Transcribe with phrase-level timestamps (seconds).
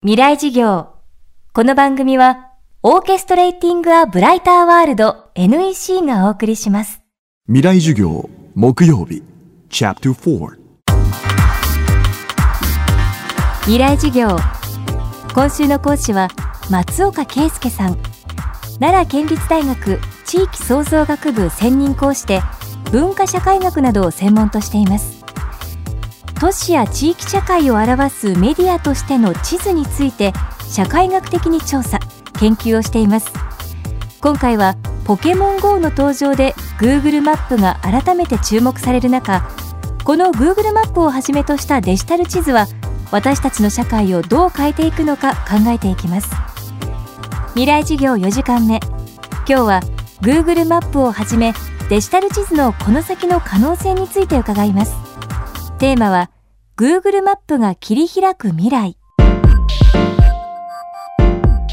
[0.00, 0.90] 未来事業。
[1.52, 2.52] この番組は
[2.84, 7.02] オーケストレーティング・ア・ブライター・ワールド NEC がお送りします。
[7.48, 9.24] 未来授業木曜日
[9.68, 10.56] チャプター4
[13.62, 14.36] 未来事業。
[15.34, 16.28] 今週の講師は
[16.70, 17.96] 松岡圭介さん。
[18.78, 22.40] 奈良県立大学地域創造学部専任講師で
[22.92, 25.17] 文化社会学などを専門としています
[26.40, 30.32] 都市や地域社会を表すメディアとしての地図について
[30.70, 31.98] 社会学的に調査
[32.38, 33.32] 研究をしています。
[34.20, 39.48] 今回はポケモン GO の登場で Google マップが改めて注目される中
[40.04, 42.66] この Google マップをはじめとしたデジタル地図は
[43.10, 46.28] 私たちの社会をどう変えていくのか考えていきます。
[47.50, 48.80] 未来事業4時間目。
[49.46, 49.80] 今日は
[50.20, 51.54] Google マップをはじめ
[51.88, 55.07] デジタル地図のこの先の可能性について伺います。
[55.78, 56.30] テーマは
[56.76, 58.96] Google マップが切り開く未来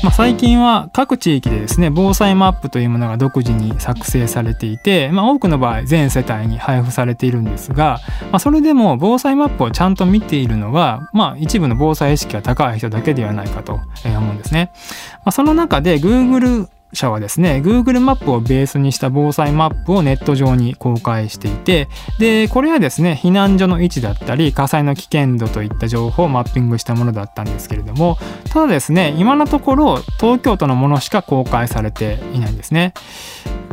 [0.04, 8.00] まあ、最近は各地域でですね防災マップというものが独自に作成されていて、まあ、多くの場合全世帯に配布されているんですが、
[8.32, 14.72] まあ、それでも防災マップをちゃんと見ているのは、まあ、一部の防災意識が高い人だけではないかと思うんですね。
[15.16, 21.88] まあ、その中で Google 社はですね Google マップをベースにした防災マップをネット上に公開していて
[22.20, 28.18] でこれはですね避難所の位置だったり火災の危険度といった情報をマッピングしたものだったんですけれども
[28.52, 32.94] ただですね今のところ東京都のものしか公開されていないんですね。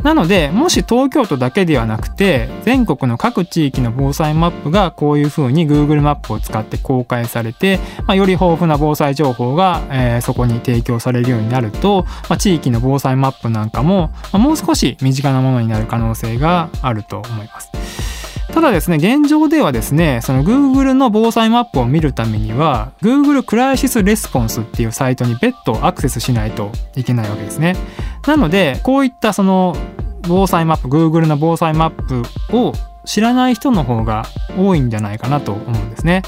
[0.03, 17.71] なのでもし東京都だけではなくて全国の各地域の防災マップがこういうふうに Google マップを使って公開されて、まあ、より豊富な防災情報が、えー、そこに提供されるようになると、まあ、地域の防災マップなんかも、まあ、もう少し身近なものになる可能性があると思います。
[18.53, 27.75] ただですね、現状ではですね、その Google の防災マップを見るためには、Google クライシスレスポンスっていうサイトに別途アクセスしないといけないわけですね。
[28.27, 29.75] なので、こういったその
[30.27, 32.73] 防災マップ、Google の防災マップを
[33.05, 34.25] 知らない人の方が
[34.57, 36.21] 多いんじゃないかなと思うんですね。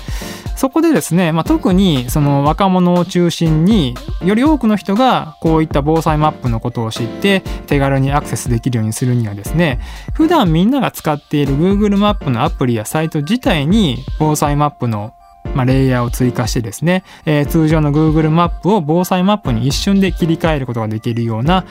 [0.55, 3.93] そこでですね、まあ、特にその若者を中心に
[4.23, 9.81] より多くの人がこういった防災マップのことを知って手軽にアクセスできるようにするにはですね
[10.13, 15.13] 普段みんなが使っている Google マップのアプリやサイト自体に防災マップの
[15.55, 21.65] まあ、レイヤーを追加してですね、えー、通常の Google マップを防災マップに一瞬で切り替えることができるような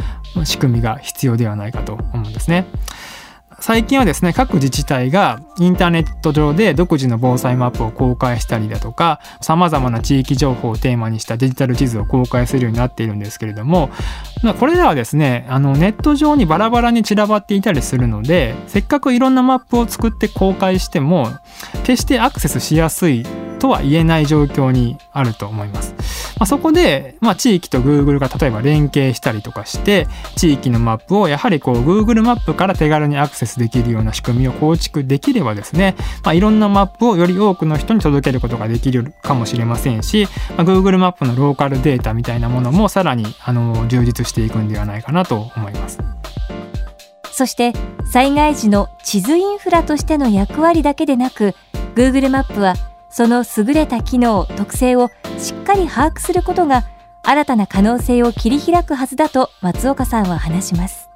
[0.45, 2.67] 仕組みが必要ではないかと思うんですね。
[3.61, 13.91] 最近はですね各自治体がインターネット上で独自の防災マップを公開したりだとかさまざまな地域情報をテーマにしたデジタル地図を公開するようになっているんですけれども
[14.61, 21.29] これらはですねあのネット上にバラバラに散らばっていたりするのでせっかくいろんなマップを作って公開しても
[21.85, 23.25] 決してアクセスしやすい
[23.65, 25.95] とは言えない状況にあると思います。
[26.39, 46.01] まあ、そこで、まあ、地域と Google が例えば連携したりとかして地域のマップをやはりこう Google マップから手軽にアクセスできるような仕組みを構築できればですね、まあ、いろんなマップをより多くの人に届けることができるかもしれませんし、まあ、Google マップのローカルデータみたいなものもさらにあの充実していくんではないかなと思います。
[47.33, 47.73] そして
[48.05, 51.55] 災害時の地図インフラとしての役割だけでなく
[51.95, 52.75] Google マップは
[53.15, 56.83] その優れた機能特性をしっかり把握することが
[57.23, 61.09] 新たな可能性を切り開くはずだと松岡さんは話します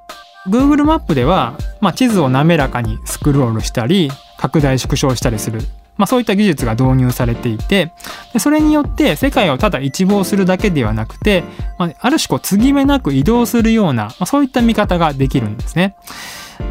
[0.47, 5.59] Google マップでは、まあ、地図を滑らかにスクロールしたり拡大縮小したりする、
[5.97, 7.91] まあ、そういった技術が導入されていて
[8.31, 11.43] でそれによって世界をただ一望するだけではなくて、
[11.77, 15.97] まあ、ある種こう継ぎ目なく移動するような、まあ、そういった見方ができるんですね。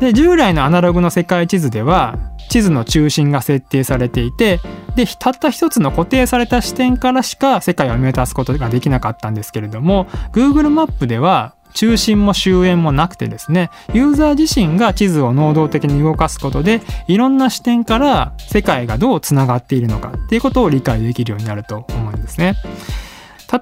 [0.00, 4.60] で従来のアナログの世界地図では地図の中心が設定されていて
[4.94, 22.54] でたった一つの固定された視点からしか世界を見渡すことができなかったんですけれども Google マップでは中心も終焉もなくてですねユーザー自身が地図を能動的に動かすことでいろんな視点から世界がどうつながっているのかっていうことを理解できるようになると思うんですね。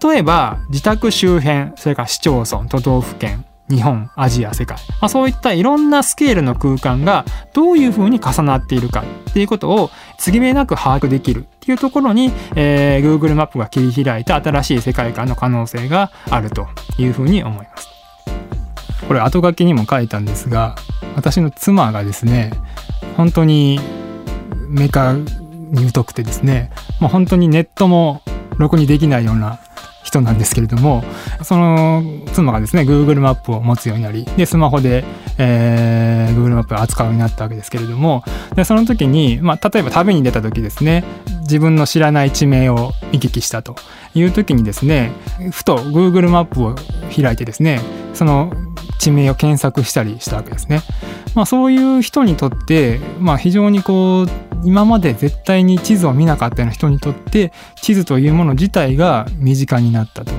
[0.02, 16.68] 例えば自宅周辺それから市町村都道府県日本アジア世界、まあ、そういったいろんなスケールの空間がどういうふうに重なっているかっていうことを継ぎ目なく把握できるっていうところに、えー、Google マップが切り開いた新しい世界観の可能性があると
[16.98, 17.88] いうふうに思います。
[19.08, 20.74] これ後書きにも書いたんですが
[21.14, 22.50] 私の妻がですね
[23.16, 23.78] 本当に
[24.68, 26.70] メカに疎くてですね
[27.00, 28.22] もう本当にネットも
[28.58, 29.60] ろくにできないような
[30.06, 31.02] 人なんですけれども
[31.42, 35.04] その妻がですね Google マップを持つようになりでスマホで、
[35.36, 38.22] えー、Google マップを扱うようになったわけですけれども
[38.54, 41.04] でその時に、まあ、例えば旅に出た時ですね
[41.40, 43.74] 自分の知らない地名を見聞きしたと
[44.14, 45.10] いう時にですね
[45.50, 46.74] ふと Google マップを
[47.14, 47.80] 開いてですね
[48.14, 48.52] その
[48.98, 50.80] 地名を検索したりしたわけですね。
[51.36, 54.28] まあ、そういう人にとって、まあ、非常にこう
[54.64, 60.32] 今まで絶対に地図を見なかったような人にとって地図というもの自体が身近になったと。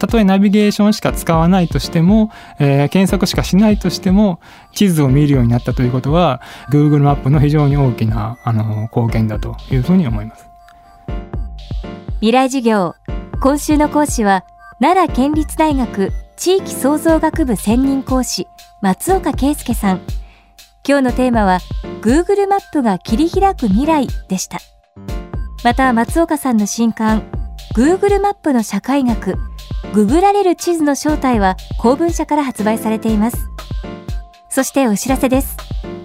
[0.00, 4.40] たとえナビゲーションしか使わないとしても、えー、検索しかしないとしても
[4.72, 6.40] 地図を見るようになったということは
[6.70, 10.46] Google マップの非常に大きなあの貢献だというふうに思います。
[12.20, 12.94] 未来授業。
[13.40, 14.44] 今週の講師は
[14.80, 18.48] 奈良県立大学地域創造学部専任講師。
[18.80, 20.00] 松岡圭介さん。
[20.86, 21.58] 今日のテーマは
[22.00, 24.58] Google マップが切り開く未来でした。
[25.64, 27.24] また松岡さんの新刊
[27.74, 29.36] Google マップの社会学
[29.92, 33.36] ググられる地図の正体は公文社から発売されています。
[34.48, 35.56] そしてお知らせです。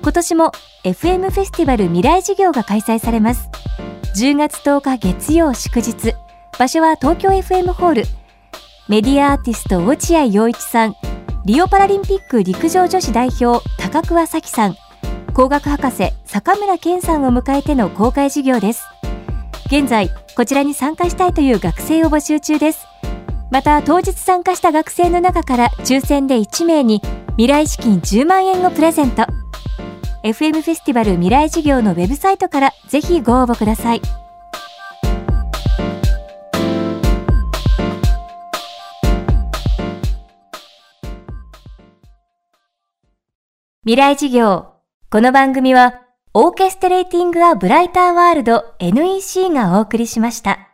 [0.02, 0.52] 今年も
[0.84, 3.50] FM フェスティバル未来事業が開催されます。
[4.16, 6.14] 10月10日月曜祝日。
[6.58, 8.04] 場所は東京 FM ホール。
[8.88, 10.96] メディアアーティスト落合陽一さん。
[11.46, 14.78] リオパラリンピック陸上女子代表高桑早紀さん。
[15.34, 18.86] 工学博士坂村健さんを迎えての公開授業です。
[19.66, 22.88] 現在こちらに参加したいという学生を募集中です。
[23.52, 27.02] また当日参加した学生の中から抽選で1名に
[27.32, 29.24] 未来資金10万円をプレゼント。
[30.24, 34.02] FM フェスティバル未来事業のウェブサイトからぜひご応募ください。
[43.86, 44.76] 未来事業。
[45.10, 46.04] この番組は、
[46.34, 50.73] オーケストレーティング・ア・ブライター・ワールド NEC がお送りしました。